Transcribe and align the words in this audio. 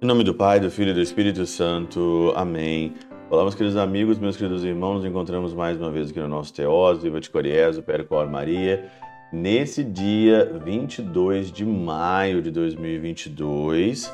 Em 0.00 0.06
nome 0.06 0.24
do 0.24 0.32
Pai, 0.32 0.58
do 0.58 0.70
Filho 0.70 0.92
e 0.92 0.94
do 0.94 1.02
Espírito 1.02 1.44
Santo. 1.44 2.32
Amém. 2.34 2.94
Olá, 3.28 3.42
meus 3.42 3.54
queridos 3.54 3.76
amigos, 3.76 4.18
meus 4.18 4.36
queridos 4.38 4.64
irmãos, 4.64 4.94
nos 4.94 5.04
encontramos 5.04 5.52
mais 5.52 5.76
uma 5.76 5.90
vez 5.90 6.08
aqui 6.08 6.20
no 6.20 6.28
nosso 6.28 6.54
Teós, 6.54 7.02
Viva 7.02 7.20
de 7.20 7.28
Coriezo, 7.28 7.82
Percor 7.82 8.26
Maria, 8.26 8.90
nesse 9.30 9.84
dia 9.84 10.50
22 10.64 11.52
de 11.52 11.66
maio 11.66 12.40
de 12.40 12.50
2022, 12.50 14.10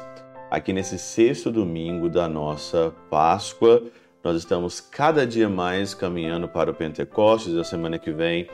aqui 0.50 0.72
nesse 0.72 0.98
sexto 0.98 1.52
domingo 1.52 2.08
da 2.08 2.28
nossa 2.28 2.92
Páscoa, 3.08 3.84
nós 4.24 4.38
estamos 4.38 4.80
cada 4.80 5.26
dia 5.26 5.50
mais 5.50 5.92
caminhando 5.92 6.48
para 6.48 6.70
o 6.70 6.74
Pentecostes, 6.74 7.54
a 7.56 7.62
semana 7.62 7.98
que 7.98 8.10
vem 8.10 8.48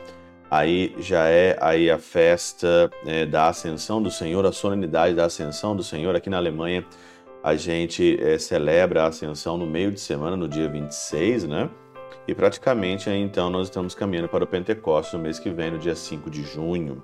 aí 0.49 0.93
já 0.99 1.29
é 1.29 1.57
aí 1.61 1.89
a 1.89 1.97
festa 1.97 2.91
é, 3.05 3.25
da 3.25 3.47
Ascensão 3.47 4.03
do 4.03 4.11
Senhor, 4.11 4.45
a 4.45 4.51
solenidade 4.51 5.15
da 5.15 5.25
Ascensão 5.25 5.73
do 5.73 5.81
Senhor 5.81 6.13
aqui 6.13 6.29
na 6.29 6.35
Alemanha, 6.35 6.85
a 7.41 7.55
gente 7.55 8.21
é, 8.21 8.37
celebra 8.37 9.03
a 9.03 9.07
Ascensão 9.07 9.57
no 9.57 9.65
meio 9.65 9.93
de 9.93 9.99
semana, 10.01 10.35
no 10.35 10.45
dia 10.45 10.67
26, 10.67 11.45
né? 11.45 11.69
E 12.27 12.35
praticamente 12.35 13.09
então 13.09 13.49
nós 13.49 13.67
estamos 13.67 13.95
caminhando 13.95 14.27
para 14.27 14.43
o 14.43 14.47
Pentecostes 14.47 15.13
no 15.13 15.19
mês 15.19 15.39
que 15.39 15.49
vem, 15.49 15.71
no 15.71 15.79
dia 15.79 15.95
5 15.95 16.29
de 16.29 16.43
junho. 16.43 17.01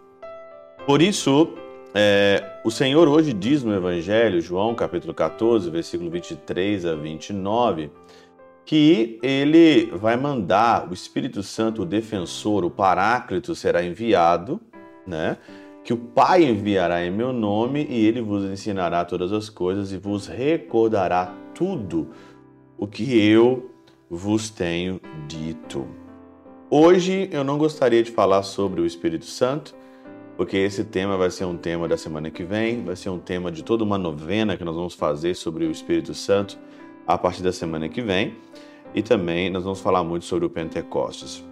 Por 0.86 1.02
isso, 1.02 1.54
é, 1.96 2.60
o 2.66 2.70
Senhor 2.70 3.08
hoje 3.08 3.32
diz 3.32 3.64
no 3.64 3.74
Evangelho, 3.74 4.42
João 4.42 4.76
capítulo 4.76 5.14
14, 5.14 5.70
versículo 5.70 6.12
23 6.12 6.86
a 6.86 6.96
29, 6.96 7.90
que 8.68 9.18
ele 9.24 9.86
vai 9.96 10.18
mandar 10.18 10.90
o 10.90 10.94
Espírito 10.94 11.42
Santo, 11.42 11.84
o 11.84 11.86
defensor, 11.86 12.66
o 12.66 12.70
Paráclito 12.70 13.56
será 13.56 13.82
enviado, 13.82 14.60
né? 15.08 15.38
que 15.86 15.94
o 15.94 15.98
Pai 15.98 16.44
enviará 16.44 17.04
em 17.06 17.10
meu 17.10 17.32
nome 17.32 17.88
e 17.90 18.06
ele 18.06 18.20
vos 18.20 18.44
ensinará 18.44 19.06
todas 19.06 19.32
as 19.32 19.50
coisas 19.50 19.94
e 19.94 19.98
vos 19.98 20.28
recordará 20.28 21.34
tudo 21.56 22.10
o 22.78 22.86
que 22.86 23.18
eu 23.18 23.72
vos 24.10 24.50
tenho 24.50 25.00
dito. 25.30 25.88
Hoje 26.70 27.30
eu 27.32 27.46
não 27.46 27.58
gostaria 27.58 28.04
de 28.04 28.12
falar 28.12 28.44
sobre 28.44 28.82
o 28.82 28.86
Espírito 28.86 29.26
Santo, 29.26 29.74
porque 30.36 30.58
esse 30.58 30.84
tema 30.84 31.16
vai 31.16 31.32
ser 31.32 31.46
um 31.46 31.56
tema 31.56 31.88
da 31.88 31.96
semana 31.96 32.30
que 32.30 32.44
vem, 32.44 32.84
vai 32.84 32.98
ser 32.98 33.12
um 33.12 33.18
tema 33.18 33.50
de 33.50 33.64
toda 33.64 33.86
uma 33.86 33.98
novena 33.98 34.58
que 34.58 34.66
nós 34.66 34.76
vamos 34.76 34.94
fazer 34.94 35.36
sobre 35.36 35.64
o 35.66 35.72
Espírito 35.72 36.14
Santo 36.14 36.60
a 37.08 37.18
partir 37.18 37.42
da 37.42 37.54
semana 37.54 37.88
que 37.88 38.02
vem, 38.02 38.36
e 38.94 39.02
também 39.02 39.50
nós 39.50 39.64
vamos 39.64 39.80
falar 39.80 40.04
muito 40.04 40.26
sobre 40.26 40.46
o 40.46 40.50
Pentecostes. 40.50 41.44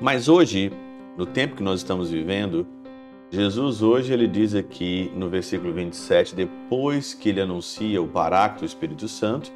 Mas 0.00 0.28
hoje, 0.28 0.70
no 1.16 1.24
tempo 1.24 1.56
que 1.56 1.62
nós 1.62 1.80
estamos 1.80 2.10
vivendo, 2.10 2.66
Jesus 3.30 3.82
hoje 3.82 4.12
ele 4.12 4.28
diz 4.28 4.54
aqui 4.54 5.10
no 5.16 5.28
versículo 5.28 5.72
27, 5.72 6.34
depois 6.34 7.14
que 7.14 7.30
ele 7.30 7.40
anuncia 7.40 8.02
o 8.02 8.06
Paráclito, 8.06 8.64
o 8.64 8.66
Espírito 8.66 9.08
Santo, 9.08 9.50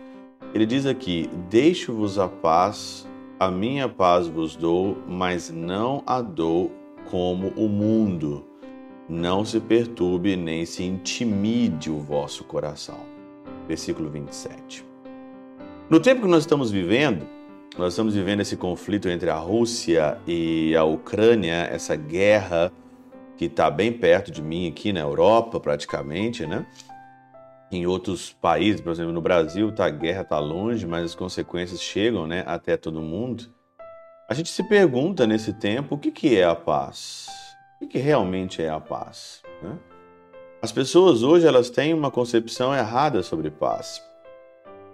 ele 0.55 0.65
diz 0.65 0.87
aqui: 0.87 1.29
Deixo-vos 1.51 2.19
a 2.19 2.29
paz, 2.29 3.07
a 3.39 3.51
minha 3.51 3.89
paz 3.89 4.29
vos 4.29 4.57
dou, 4.57 4.97
mas 5.07 5.51
não 5.51 6.03
a 6.07 6.23
dou 6.23 6.73
como 7.11 7.49
o 7.49 7.69
mundo. 7.69 8.45
Não 9.09 9.45
se 9.45 9.61
perturbe 9.61 10.35
nem 10.37 10.65
se 10.65 10.83
intimide 10.83 11.91
o 11.91 11.99
vosso 11.99 12.45
coração. 12.45 12.99
Versículo 13.69 14.09
27. 14.09 14.96
No 15.89 16.01
tempo 16.01 16.23
que 16.23 16.27
nós 16.27 16.43
estamos 16.43 16.73
vivendo, 16.73 17.29
nós 17.79 17.93
estamos 17.93 18.13
vivendo 18.13 18.41
esse 18.41 18.57
conflito 18.57 19.09
entre 19.09 19.31
a 19.31 19.37
Rússia 19.37 20.19
e 20.27 20.75
a 20.75 20.83
Ucrânia, 20.83 21.69
essa 21.71 21.95
guerra 21.95 22.73
que 23.37 23.45
está 23.45 23.71
bem 23.71 23.93
perto 23.93 24.33
de 24.33 24.43
mim 24.43 24.67
aqui 24.69 24.93
na 24.93 24.99
Europa, 24.99 25.61
praticamente, 25.61 26.45
né? 26.45 26.67
Em 27.71 27.87
outros 27.87 28.33
países, 28.33 28.81
por 28.81 28.91
exemplo, 28.91 29.13
no 29.13 29.21
Brasil, 29.21 29.71
tá, 29.71 29.87
a 29.87 29.91
guerra 29.91 30.23
está 30.23 30.41
longe, 30.41 30.85
mas 30.85 31.05
as 31.05 31.15
consequências 31.15 31.81
chegam 31.81 32.27
né, 32.27 32.43
até 32.49 32.77
todo 32.77 33.01
mundo. 33.01 33.45
A 34.29 34.35
gente 34.35 34.49
se 34.49 34.65
pergunta 34.65 35.25
nesse 35.25 35.53
tempo 35.53 35.95
o 35.95 35.99
que, 35.99 36.11
que 36.11 36.37
é 36.37 36.45
a 36.45 36.57
paz? 36.57 37.29
O 37.77 37.79
que, 37.81 37.93
que 37.93 37.99
realmente 37.99 38.61
é 38.61 38.69
a 38.69 38.81
paz? 38.81 39.41
Né? 39.63 39.79
As 40.61 40.73
pessoas 40.73 41.23
hoje 41.23 41.47
elas 41.47 41.71
têm 41.71 41.95
uma 41.95 42.11
concepção 42.11 42.75
errada 42.75 43.23
sobre 43.23 43.51
paz. 43.51 44.03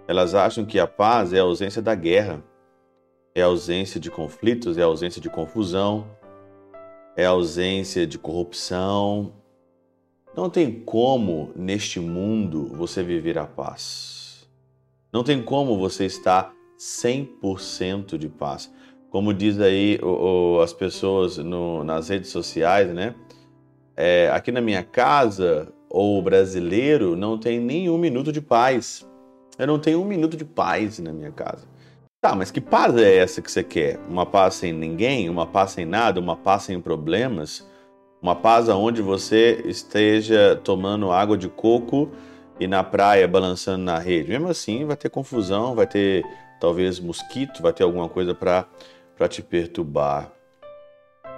Elas 0.07 0.35
acham 0.35 0.65
que 0.65 0.79
a 0.79 0.87
paz 0.87 1.31
é 1.33 1.39
a 1.39 1.43
ausência 1.43 1.81
da 1.81 1.95
guerra, 1.95 2.43
é 3.33 3.41
a 3.41 3.45
ausência 3.45 3.99
de 3.99 4.11
conflitos, 4.11 4.77
é 4.77 4.83
a 4.83 4.85
ausência 4.85 5.21
de 5.21 5.29
confusão, 5.29 6.05
é 7.15 7.25
a 7.25 7.29
ausência 7.29 8.05
de 8.05 8.17
corrupção. 8.17 9.33
Não 10.35 10.49
tem 10.49 10.71
como 10.71 11.51
neste 11.55 11.99
mundo 11.99 12.65
você 12.75 13.01
viver 13.01 13.37
a 13.37 13.45
paz. 13.45 14.47
Não 15.11 15.23
tem 15.23 15.41
como 15.41 15.77
você 15.77 16.05
estar 16.05 16.53
100% 16.77 18.17
de 18.17 18.27
paz. 18.27 18.71
Como 19.09 19.33
diz 19.33 19.59
aí 19.59 19.99
o, 20.01 20.55
o, 20.57 20.61
as 20.61 20.73
pessoas 20.73 21.37
no, 21.37 21.83
nas 21.83 22.09
redes 22.09 22.31
sociais, 22.31 22.91
né? 22.93 23.15
É, 23.95 24.29
aqui 24.33 24.51
na 24.51 24.59
minha 24.59 24.83
casa, 24.83 25.71
o 25.87 26.19
brasileiro 26.21 27.15
não 27.15 27.37
tem 27.37 27.59
nenhum 27.59 27.97
minuto 27.97 28.31
de 28.31 28.41
paz. 28.41 29.07
Eu 29.57 29.67
não 29.67 29.77
tenho 29.77 30.01
um 30.01 30.05
minuto 30.05 30.35
de 30.35 30.45
paz 30.45 30.99
na 30.99 31.11
minha 31.11 31.31
casa. 31.31 31.67
Tá, 32.21 32.35
mas 32.35 32.49
que 32.49 32.61
paz 32.61 32.95
é 32.95 33.17
essa 33.17 33.41
que 33.41 33.51
você 33.51 33.63
quer? 33.63 33.99
Uma 34.09 34.25
paz 34.25 34.55
sem 34.55 34.71
ninguém? 34.71 35.29
Uma 35.29 35.45
paz 35.45 35.71
sem 35.71 35.85
nada? 35.85 36.19
Uma 36.19 36.35
paz 36.35 36.63
sem 36.63 36.79
problemas? 36.79 37.67
Uma 38.21 38.35
paz 38.35 38.69
onde 38.69 39.01
você 39.01 39.61
esteja 39.65 40.59
tomando 40.63 41.11
água 41.11 41.37
de 41.37 41.49
coco 41.49 42.09
e 42.59 42.65
na 42.65 42.81
praia 42.83 43.27
balançando 43.27 43.83
na 43.83 43.99
rede? 43.99 44.29
Mesmo 44.29 44.47
assim, 44.47 44.85
vai 44.85 44.95
ter 44.95 45.09
confusão, 45.09 45.75
vai 45.75 45.85
ter 45.85 46.25
talvez 46.61 46.99
mosquito, 46.99 47.61
vai 47.61 47.73
ter 47.73 47.83
alguma 47.83 48.07
coisa 48.07 48.33
para 48.33 48.65
te 49.27 49.41
perturbar. 49.41 50.31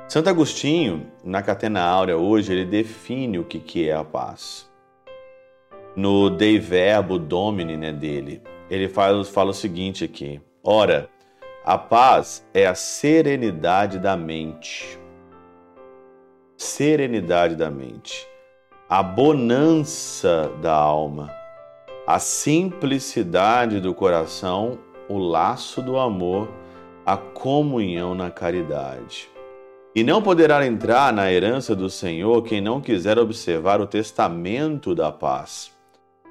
Santo 0.07 0.29
Agostinho, 0.29 1.07
na 1.23 1.41
Catena 1.41 1.81
Áurea 1.81 2.15
hoje, 2.15 2.53
ele 2.53 2.63
define 2.63 3.39
o 3.39 3.43
que, 3.43 3.59
que 3.59 3.89
é 3.89 3.95
a 3.95 4.03
paz. 4.03 4.69
No 5.95 6.29
Dei 6.29 6.59
Verbo 6.59 7.17
Domini 7.17 7.77
né, 7.77 7.93
dele, 7.93 8.41
ele 8.69 8.89
fala, 8.89 9.23
fala 9.23 9.51
o 9.51 9.53
seguinte 9.53 10.03
aqui: 10.03 10.41
Ora, 10.61 11.09
a 11.63 11.77
paz 11.77 12.45
é 12.53 12.67
a 12.67 12.75
serenidade 12.75 13.97
da 13.97 14.17
mente. 14.17 14.99
Serenidade 16.57 17.55
da 17.55 17.71
mente. 17.71 18.27
A 18.89 19.01
bonança 19.01 20.51
da 20.61 20.73
alma. 20.73 21.33
A 22.05 22.19
simplicidade 22.19 23.79
do 23.79 23.93
coração, 23.93 24.77
o 25.07 25.17
laço 25.17 25.81
do 25.81 25.97
amor, 25.97 26.49
a 27.05 27.15
comunhão 27.15 28.13
na 28.13 28.29
caridade. 28.29 29.29
E 29.95 30.03
não 30.03 30.21
poderá 30.21 30.65
entrar 30.67 31.13
na 31.13 31.31
herança 31.31 31.75
do 31.75 31.89
Senhor 31.89 32.43
quem 32.43 32.59
não 32.59 32.81
quiser 32.81 33.17
observar 33.17 33.79
o 33.79 33.87
testamento 33.87 34.93
da 34.93 35.11
paz. 35.11 35.74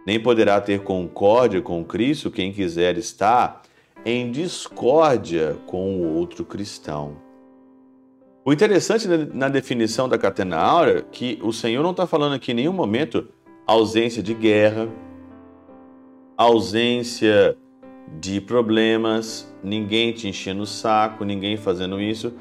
Nem 0.07 0.21
poderá 0.21 0.61
ter 0.61 0.83
concórdia 0.83 1.61
com 1.63 1.85
Cristo 1.85 2.31
quem 2.31 2.53
quiser 2.53 2.99
estar 2.99 3.63
em 4.05 4.31
discórdia 4.31 5.57
com 5.67 5.97
o 5.97 6.15
outro 6.15 6.45
cristão. 6.45 7.17
O 8.45 8.53
interessante 8.53 9.09
na 9.09 9.49
definição 9.49 10.07
da 10.07 10.19
catena 10.19 10.59
áurea 10.59 10.99
é 10.99 11.03
que 11.11 11.39
o 11.43 11.51
Senhor 11.51 11.83
não 11.83 11.93
está 11.93 12.07
falando 12.07 12.35
aqui 12.35 12.53
em 12.53 12.57
nenhum 12.57 12.75
momento 12.75 13.27
ausência 13.67 14.23
de 14.23 14.35
guerra, 14.35 14.89
ausência 16.37 17.57
de 18.21 18.41
problemas, 18.43 19.51
ninguém 19.63 20.13
te 20.13 20.29
enchendo 20.29 20.63
o 20.63 20.67
saco, 20.67 21.25
ninguém 21.25 21.57
fazendo 21.57 21.99
isso. 21.99 22.35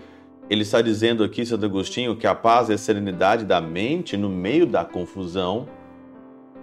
Ele 0.49 0.63
está 0.63 0.81
dizendo 0.81 1.23
aqui, 1.23 1.45
Santo 1.45 1.65
Agostinho, 1.65 2.17
que 2.17 2.27
a 2.27 2.35
paz 2.35 2.69
é 2.69 2.73
a 2.73 2.77
serenidade 2.77 3.45
da 3.45 3.61
mente 3.61 4.17
no 4.17 4.29
meio 4.29 4.67
da 4.67 4.83
confusão, 4.83 5.69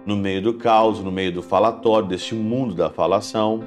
no 0.05 0.15
meio 0.15 0.41
do 0.41 0.53
caos, 0.53 0.99
no 0.99 1.11
meio 1.11 1.31
do 1.31 1.41
falatório, 1.41 2.07
deste 2.07 2.35
mundo 2.35 2.73
da 2.73 2.89
falação 2.89 3.61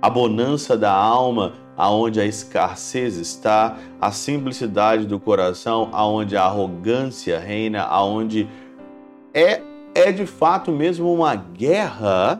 a 0.00 0.10
bonança 0.10 0.76
da 0.76 0.92
alma, 0.92 1.54
aonde 1.76 2.20
a 2.20 2.24
escassez 2.24 3.16
está, 3.16 3.76
a 4.00 4.10
simplicidade 4.12 5.06
do 5.06 5.18
coração, 5.18 5.88
aonde 5.92 6.36
a 6.36 6.44
arrogância 6.44 7.38
reina, 7.38 7.82
aonde 7.82 8.48
é 9.34 9.60
é 9.94 10.12
de 10.12 10.26
fato 10.26 10.70
mesmo 10.70 11.12
uma 11.12 11.34
guerra. 11.34 12.38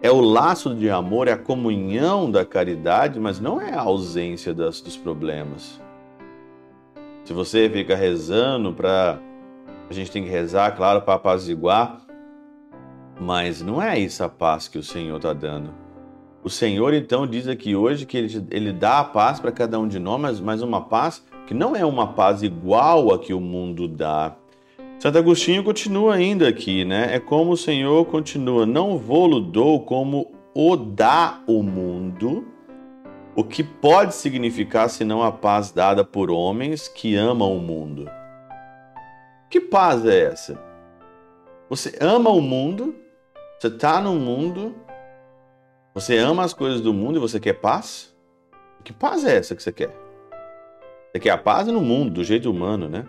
É 0.00 0.10
o 0.10 0.20
laço 0.20 0.74
de 0.74 0.88
amor, 0.88 1.28
é 1.28 1.32
a 1.32 1.36
comunhão 1.36 2.30
da 2.30 2.44
caridade, 2.44 3.20
mas 3.20 3.38
não 3.38 3.60
é 3.60 3.74
a 3.74 3.80
ausência 3.80 4.54
das, 4.54 4.80
dos 4.80 4.96
problemas. 4.96 5.80
Se 7.24 7.32
você 7.32 7.68
fica 7.68 7.94
rezando 7.94 8.72
para. 8.72 9.18
A 9.90 9.92
gente 9.92 10.10
tem 10.10 10.22
que 10.22 10.28
rezar, 10.28 10.74
claro, 10.76 11.02
para 11.02 11.14
apaziguar, 11.14 12.00
mas 13.20 13.62
não 13.62 13.82
é 13.82 13.98
isso 13.98 14.22
a 14.22 14.28
paz 14.28 14.68
que 14.68 14.78
o 14.78 14.82
Senhor 14.82 15.16
está 15.16 15.32
dando. 15.32 15.72
O 16.42 16.48
Senhor 16.48 16.94
então 16.94 17.26
diz 17.26 17.48
aqui 17.48 17.74
hoje 17.74 18.06
que 18.06 18.16
ele, 18.16 18.46
ele 18.50 18.72
dá 18.72 19.00
a 19.00 19.04
paz 19.04 19.40
para 19.40 19.50
cada 19.50 19.78
um 19.78 19.88
de 19.88 19.98
nós, 19.98 20.20
mas, 20.20 20.40
mas 20.40 20.62
uma 20.62 20.82
paz 20.82 21.24
que 21.46 21.54
não 21.54 21.74
é 21.74 21.84
uma 21.84 22.12
paz 22.12 22.42
igual 22.42 23.12
a 23.12 23.18
que 23.18 23.34
o 23.34 23.40
mundo 23.40 23.88
dá. 23.88 24.36
Santo 24.98 25.18
Agostinho 25.18 25.62
continua 25.62 26.14
ainda 26.14 26.48
aqui, 26.48 26.84
né? 26.84 27.14
É 27.14 27.20
como 27.20 27.52
o 27.52 27.56
Senhor 27.56 28.04
continua: 28.06 28.66
Não 28.66 28.98
vou 28.98 29.40
dou 29.40 29.80
como 29.80 30.32
o 30.54 30.76
dá 30.76 31.40
o 31.46 31.62
mundo, 31.62 32.46
o 33.36 33.44
que 33.44 33.62
pode 33.62 34.14
significar 34.14 34.90
senão 34.90 35.22
a 35.22 35.30
paz 35.30 35.70
dada 35.70 36.04
por 36.04 36.30
homens 36.30 36.88
que 36.88 37.14
amam 37.14 37.56
o 37.56 37.60
mundo. 37.60 38.10
Que 39.48 39.60
paz 39.60 40.04
é 40.04 40.24
essa? 40.24 40.60
Você 41.70 41.96
ama 42.00 42.30
o 42.30 42.40
mundo, 42.40 42.94
você 43.58 43.66
está 43.66 44.00
no 44.00 44.14
mundo, 44.14 44.76
você 45.92 46.16
ama 46.16 46.44
as 46.44 46.54
coisas 46.54 46.80
do 46.80 46.94
mundo 46.94 47.16
e 47.16 47.20
você 47.20 47.40
quer 47.40 47.54
paz? 47.54 48.14
Que 48.84 48.92
paz 48.92 49.24
é 49.24 49.36
essa 49.36 49.56
que 49.56 49.62
você 49.62 49.72
quer? 49.72 49.90
Você 51.10 51.18
quer 51.18 51.30
a 51.30 51.38
paz 51.38 51.66
no 51.66 51.80
mundo, 51.80 52.12
do 52.12 52.24
jeito 52.24 52.48
humano, 52.48 52.88
né? 52.88 53.04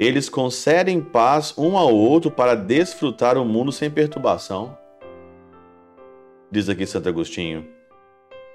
Eles 0.00 0.28
concedem 0.30 1.02
paz 1.02 1.52
um 1.58 1.76
ao 1.76 1.94
outro 1.94 2.30
para 2.30 2.54
desfrutar 2.54 3.36
o 3.36 3.44
mundo 3.44 3.70
sem 3.70 3.90
perturbação. 3.90 4.76
Diz 6.50 6.70
aqui 6.70 6.86
Santo 6.86 7.10
Agostinho. 7.10 7.66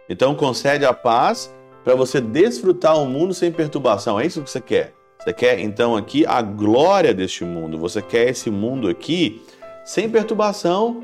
Então 0.10 0.34
concede 0.34 0.84
a 0.84 0.94
paz 0.94 1.54
para 1.84 1.94
você 1.94 2.20
desfrutar 2.20 2.98
o 2.98 3.06
mundo 3.06 3.36
sem 3.36 3.52
perturbação. 3.52 4.20
É 4.20 4.26
isso 4.26 4.42
que 4.42 4.50
você 4.50 4.62
quer. 4.62 4.96
Você 5.20 5.32
quer 5.32 5.60
então 5.60 5.96
aqui 5.96 6.26
a 6.26 6.42
glória 6.42 7.14
deste 7.14 7.46
mundo. 7.46 7.78
Você 7.78 8.02
quer 8.02 8.30
esse 8.30 8.50
mundo 8.50 8.90
aqui 8.90 9.46
sem 9.84 10.10
perturbação, 10.10 11.04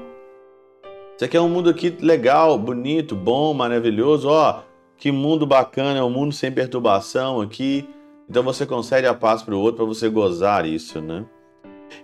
você 1.19 1.27
quer 1.27 1.41
um 1.41 1.49
mundo 1.49 1.69
aqui 1.69 1.97
legal, 1.99 2.57
bonito, 2.57 3.13
bom, 3.13 3.53
maravilhoso? 3.53 4.29
Ó, 4.29 4.61
que 4.97 5.11
mundo 5.11 5.45
bacana, 5.45 5.99
é 5.99 6.03
um 6.03 6.09
mundo 6.09 6.31
sem 6.31 6.49
perturbação 6.49 7.41
aqui. 7.41 7.85
Então 8.29 8.41
você 8.41 8.65
concede 8.65 9.05
a 9.05 9.13
paz 9.13 9.43
para 9.43 9.53
o 9.53 9.59
outro 9.59 9.77
para 9.77 9.85
você 9.85 10.07
gozar 10.07 10.65
isso, 10.65 11.01
né? 11.01 11.25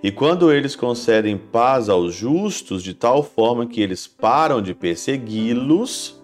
E 0.04 0.12
quando 0.12 0.52
eles 0.52 0.76
concedem 0.76 1.38
paz 1.38 1.88
aos 1.88 2.14
justos 2.14 2.84
de 2.84 2.94
tal 2.94 3.24
forma 3.24 3.66
que 3.68 3.80
eles 3.80 4.06
param 4.06 4.62
de 4.62 4.74
persegui-los, 4.74 6.22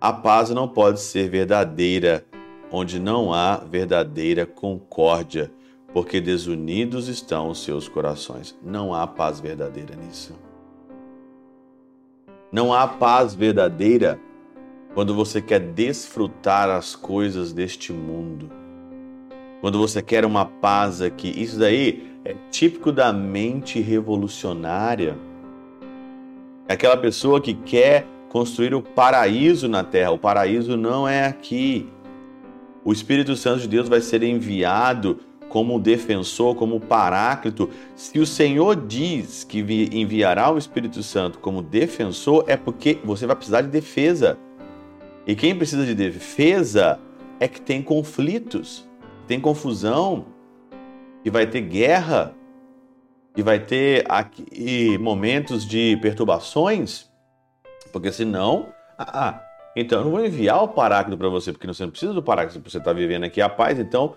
a 0.00 0.10
paz 0.10 0.48
não 0.48 0.66
pode 0.66 1.00
ser 1.00 1.28
verdadeira, 1.28 2.24
onde 2.70 2.98
não 2.98 3.34
há 3.34 3.56
verdadeira 3.56 4.46
concórdia, 4.46 5.52
porque 5.92 6.20
desunidos 6.20 7.08
estão 7.08 7.50
os 7.50 7.62
seus 7.62 7.88
corações. 7.88 8.56
Não 8.62 8.94
há 8.94 9.06
paz 9.06 9.40
verdadeira 9.40 9.94
nisso. 9.94 10.34
Não 12.50 12.72
há 12.72 12.86
paz 12.86 13.34
verdadeira 13.34 14.18
quando 14.94 15.14
você 15.14 15.40
quer 15.40 15.60
desfrutar 15.60 16.68
as 16.70 16.94
coisas 16.96 17.52
deste 17.52 17.92
mundo. 17.92 18.50
Quando 19.60 19.78
você 19.78 20.02
quer 20.02 20.24
uma 20.24 20.44
paz 20.44 21.00
aqui. 21.00 21.32
Isso 21.40 21.58
daí 21.58 22.10
é 22.24 22.34
típico 22.50 22.90
da 22.90 23.12
mente 23.12 23.80
revolucionária. 23.80 25.16
É 26.68 26.74
aquela 26.74 26.96
pessoa 26.96 27.40
que 27.40 27.54
quer 27.54 28.06
construir 28.28 28.74
o 28.74 28.82
paraíso 28.82 29.68
na 29.68 29.84
terra. 29.84 30.10
O 30.10 30.18
paraíso 30.18 30.76
não 30.76 31.06
é 31.06 31.26
aqui. 31.26 31.88
O 32.84 32.92
Espírito 32.92 33.36
Santo 33.36 33.60
de 33.60 33.68
Deus 33.68 33.88
vai 33.88 34.00
ser 34.00 34.22
enviado 34.22 35.20
como 35.52 35.78
defensor, 35.78 36.54
como 36.54 36.80
paráclito. 36.80 37.68
Se 37.94 38.18
o 38.18 38.24
Senhor 38.24 38.74
diz 38.74 39.44
que 39.44 39.58
enviará 39.92 40.50
o 40.50 40.56
Espírito 40.56 41.02
Santo 41.02 41.38
como 41.40 41.62
defensor, 41.62 42.46
é 42.48 42.56
porque 42.56 42.98
você 43.04 43.26
vai 43.26 43.36
precisar 43.36 43.60
de 43.60 43.68
defesa. 43.68 44.38
E 45.26 45.34
quem 45.36 45.54
precisa 45.54 45.84
de 45.84 45.94
defesa 45.94 46.98
é 47.38 47.46
que 47.46 47.60
tem 47.60 47.82
conflitos, 47.82 48.88
tem 49.28 49.38
confusão, 49.38 50.24
e 51.22 51.28
vai 51.28 51.46
ter 51.46 51.60
guerra, 51.60 52.34
e 53.36 53.42
vai 53.42 53.58
ter 53.58 54.06
aqui 54.08 54.96
momentos 54.96 55.66
de 55.66 55.98
perturbações, 56.00 57.10
porque 57.92 58.10
senão, 58.10 58.68
ah, 58.98 59.28
ah 59.28 59.42
então 59.76 59.98
eu 59.98 60.04
não 60.06 60.12
vou 60.12 60.24
enviar 60.24 60.62
o 60.64 60.68
paráclito 60.68 61.18
para 61.18 61.28
você, 61.28 61.52
porque 61.52 61.66
você 61.66 61.82
não 61.82 61.90
precisa 61.90 62.14
do 62.14 62.22
paráclito, 62.22 62.70
você 62.70 62.78
está 62.78 62.90
vivendo 62.94 63.24
aqui 63.24 63.42
a 63.42 63.50
paz, 63.50 63.78
então 63.78 64.14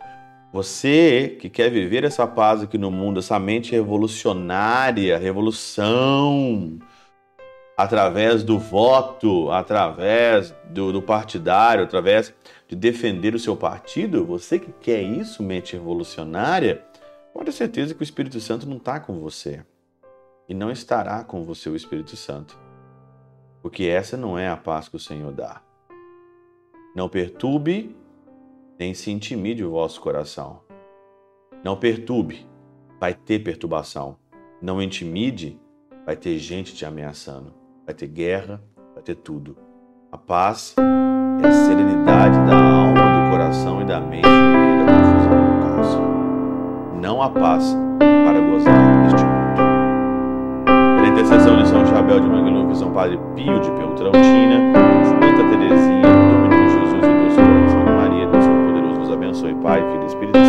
você 0.55 1.35
que 1.37 1.49
quer 1.49 1.69
viver 1.69 2.05
essa 2.05 2.25
paz 2.25 2.63
aqui 2.63 2.77
no 2.77 2.89
mundo, 2.89 3.19
essa 3.19 3.37
mente 3.37 3.73
revolucionária, 3.73 5.17
revolução, 5.17 6.79
através 7.75 8.41
do 8.41 8.57
voto, 8.57 9.51
através 9.51 10.55
do, 10.69 10.93
do, 10.93 11.01
partidário, 11.01 11.83
através 11.83 12.33
de 12.69 12.75
defender 12.77 13.35
o 13.35 13.39
seu 13.39 13.57
partido, 13.57 14.25
você 14.25 14.57
que 14.57 14.71
quer 14.71 15.01
isso, 15.01 15.43
mente 15.43 15.73
revolucionária, 15.73 16.85
pode 17.33 17.47
ter 17.47 17.51
certeza 17.51 17.93
que 17.93 17.99
o 17.99 18.03
Espírito 18.05 18.39
Santo 18.39 18.65
não 18.65 18.77
está 18.77 18.97
com 18.97 19.19
você. 19.19 19.61
E 20.47 20.53
não 20.53 20.71
estará 20.71 21.25
com 21.25 21.43
você 21.43 21.67
o 21.67 21.75
Espírito 21.75 22.15
Santo. 22.15 22.57
Porque 23.61 23.83
essa 23.83 24.15
não 24.15 24.39
é 24.39 24.47
a 24.47 24.55
paz 24.55 24.87
que 24.87 24.95
o 24.95 24.99
Senhor 24.99 25.33
dá. 25.33 25.61
Não 26.95 27.09
perturbe 27.09 27.93
nem 28.77 28.93
se 28.93 29.11
intimide 29.11 29.63
o 29.63 29.71
vosso 29.71 30.01
coração. 30.01 30.59
Não 31.63 31.77
perturbe, 31.77 32.45
vai 32.99 33.13
ter 33.13 33.39
perturbação. 33.39 34.17
Não 34.61 34.81
intimide, 34.81 35.59
vai 36.05 36.15
ter 36.15 36.37
gente 36.37 36.75
te 36.75 36.85
ameaçando. 36.85 37.53
Vai 37.85 37.95
ter 37.95 38.07
guerra, 38.07 38.61
vai 38.93 39.03
ter 39.03 39.15
tudo. 39.15 39.57
A 40.11 40.17
paz 40.17 40.75
é 41.43 41.47
a 41.47 41.51
serenidade 41.51 42.37
da 42.45 42.57
alma, 42.57 43.25
do 43.25 43.31
coração 43.31 43.81
e 43.81 43.85
da 43.85 43.99
mente 43.99 44.27
no 44.27 44.59
meio 44.59 44.85
da 44.85 44.93
confusão 44.93 45.33
e 45.33 45.47
do 45.47 45.65
caos. 45.65 47.01
Não 47.01 47.21
a 47.21 47.29
paz 47.29 47.75
para 47.99 48.39
gozar 48.39 49.03
deste 49.03 49.25
mundo. 49.25 49.45
Pela 50.95 51.07
intercessão 51.07 51.61
de 51.61 51.67
São 51.67 51.85
Chabel 51.85 52.19
de 52.19 52.27
Mangluf, 52.27 52.77
São 52.77 52.91
Padre 52.91 53.19
Pio 53.35 53.59
de 53.59 53.71
Peltrautina, 53.71 54.84
Pai, 59.65 59.81
Filho 59.81 60.03
e 60.03 60.05
Espírito 60.05 60.44